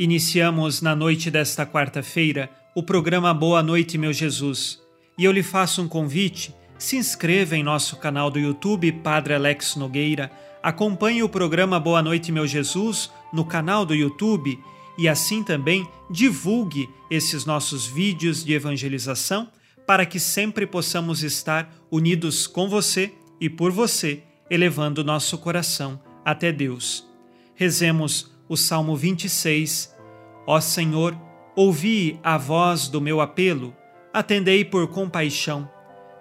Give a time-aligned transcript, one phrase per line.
[0.00, 4.80] Iniciamos na noite desta quarta-feira o programa Boa Noite, meu Jesus.
[5.18, 9.74] E eu lhe faço um convite: se inscreva em nosso canal do YouTube Padre Alex
[9.74, 10.30] Nogueira,
[10.62, 14.56] acompanhe o programa Boa Noite, meu Jesus no canal do YouTube
[14.96, 19.48] e assim também divulgue esses nossos vídeos de evangelização
[19.84, 26.52] para que sempre possamos estar unidos com você e por você, elevando nosso coração até
[26.52, 27.04] Deus.
[27.56, 29.94] Rezemos o Salmo 26.
[30.46, 31.16] Ó Senhor,
[31.54, 33.74] ouvi a voz do meu apelo,
[34.12, 35.68] atendei por compaixão.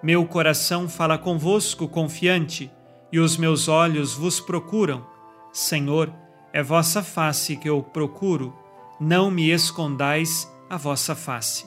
[0.03, 2.72] Meu coração fala convosco confiante,
[3.11, 5.05] e os meus olhos vos procuram.
[5.53, 6.14] Senhor,
[6.52, 8.53] é vossa face que eu procuro
[9.00, 11.66] não me escondais a vossa face.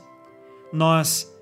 [0.73, 1.33] Nós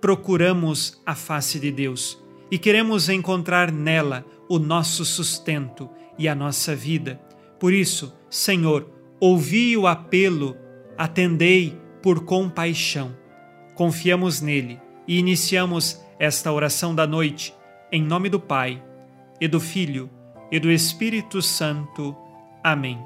[0.00, 2.18] procuramos a face de Deus
[2.50, 7.20] e queremos encontrar nela o nosso sustento e a nossa vida.
[7.58, 10.56] Por isso, Senhor, ouvi o apelo,
[10.96, 13.16] atendei por compaixão.
[13.74, 17.54] Confiamos nele e iniciamos esta oração da noite
[17.90, 18.82] em nome do Pai
[19.40, 20.10] e do Filho
[20.50, 22.14] e do Espírito Santo.
[22.62, 22.98] Amém.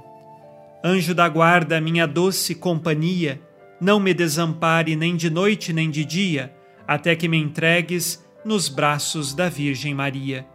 [0.85, 3.41] Anjo da guarda, minha doce companhia,
[3.81, 6.55] não me desampare nem de noite nem de dia,
[6.87, 10.47] até que me entregues nos braços da Virgem Maria.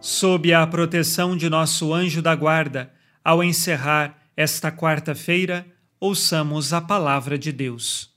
[0.00, 2.92] Sob a proteção de nosso anjo da guarda,
[3.24, 5.66] ao encerrar esta quarta-feira,
[5.98, 8.14] ouçamos a palavra de Deus.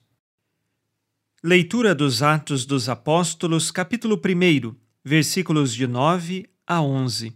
[1.42, 4.76] Leitura dos Atos dos Apóstolos, capítulo 1,
[5.06, 7.34] versículos de 9 a 11.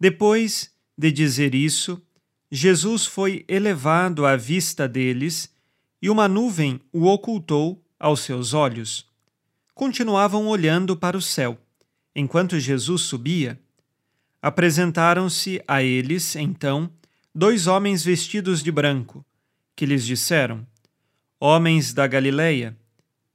[0.00, 2.00] Depois de dizer isso,
[2.50, 5.54] Jesus foi elevado à vista deles
[6.00, 9.06] e uma nuvem o ocultou aos seus olhos.
[9.74, 11.58] Continuavam olhando para o céu.
[12.14, 13.60] Enquanto Jesus subia,
[14.42, 16.90] apresentaram-se a eles, então,
[17.32, 19.24] dois homens vestidos de branco,
[19.76, 20.66] que lhes disseram:
[21.38, 22.76] Homens da Galileia,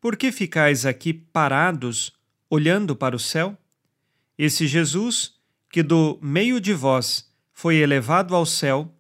[0.02, 2.12] por que ficais aqui parados,
[2.50, 3.58] olhando para o céu?
[4.38, 5.36] Esse Jesus,
[5.72, 8.94] que do meio de vós foi elevado ao céu,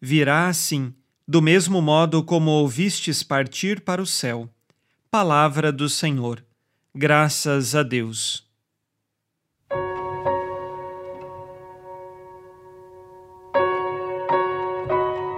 [0.00, 0.94] virá assim,
[1.26, 4.48] do mesmo modo como ouvistes partir para o céu.
[5.10, 6.42] Palavra do Senhor.
[6.94, 8.47] Graças a Deus.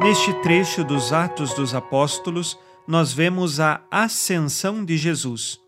[0.01, 5.61] Neste trecho dos Atos dos Apóstolos, nós vemos a ascensão de Jesus.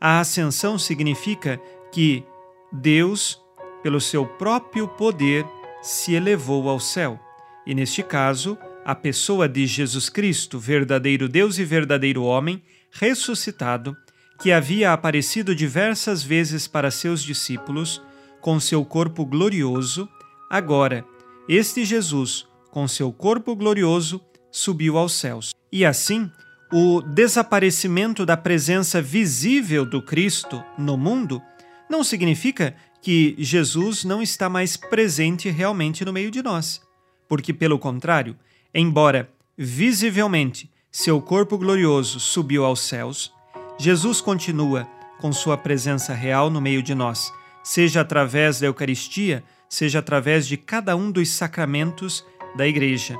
[0.00, 1.60] A ascensão significa
[1.92, 2.24] que
[2.72, 3.40] Deus,
[3.82, 5.46] pelo seu próprio poder,
[5.82, 7.20] se elevou ao céu
[7.68, 13.94] e neste caso, a pessoa de Jesus Cristo, verdadeiro Deus e verdadeiro homem, ressuscitado,
[14.40, 18.00] que havia aparecido diversas vezes para seus discípulos,
[18.40, 20.08] com seu corpo glorioso,
[20.48, 21.04] agora,
[21.46, 24.20] este Jesus, com seu corpo glorioso,
[24.50, 25.54] subiu aos céus.
[25.70, 26.30] E assim,
[26.72, 31.42] o desaparecimento da presença visível do Cristo no mundo
[31.88, 36.80] não significa que Jesus não está mais presente realmente no meio de nós
[37.28, 38.34] porque, pelo contrário,
[38.74, 43.32] embora visivelmente seu corpo glorioso subiu aos céus,
[43.78, 44.88] Jesus continua
[45.20, 50.56] com sua presença real no meio de nós, seja através da Eucaristia, seja através de
[50.56, 52.24] cada um dos sacramentos
[52.58, 53.16] da Igreja.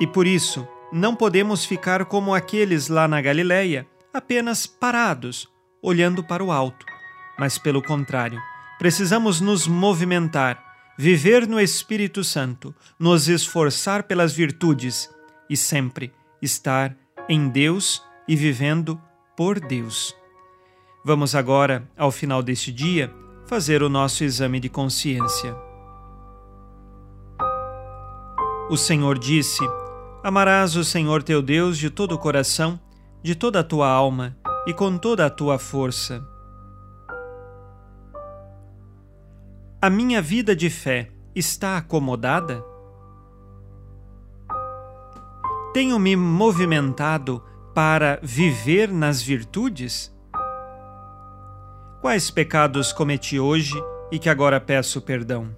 [0.00, 5.48] E por isso, não podemos ficar como aqueles lá na Galileia, apenas parados,
[5.82, 6.86] olhando para o alto,
[7.38, 8.40] mas pelo contrário,
[8.78, 10.64] precisamos nos movimentar
[10.96, 15.10] viver no Espírito Santo, nos esforçar pelas virtudes
[15.50, 16.96] e sempre estar
[17.28, 19.00] em Deus e vivendo
[19.36, 20.14] por Deus.
[21.04, 23.12] Vamos agora, ao final deste dia,
[23.46, 25.67] fazer o nosso exame de consciência.
[28.70, 29.64] O Senhor disse:
[30.22, 32.78] Amarás o Senhor teu Deus de todo o coração,
[33.22, 34.36] de toda a tua alma
[34.66, 36.22] e com toda a tua força.
[39.80, 42.62] A minha vida de fé está acomodada?
[45.72, 47.42] Tenho me movimentado
[47.74, 50.14] para viver nas virtudes?
[52.02, 53.82] Quais pecados cometi hoje
[54.12, 55.54] e que agora peço perdão?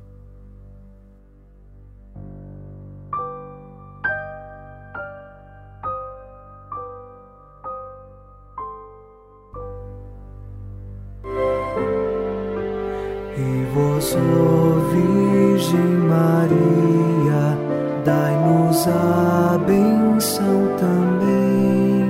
[13.73, 15.79] Ó Virgem
[16.09, 17.57] Maria,
[18.05, 22.05] dai-nos a benção também.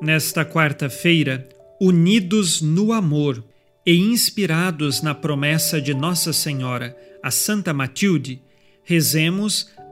[0.00, 1.46] Nesta quarta-feira,
[1.78, 3.44] unidos no amor
[3.84, 8.40] e inspirados na promessa de Nossa Senhora, a Santa Matilde,
[8.84, 9.70] rezemos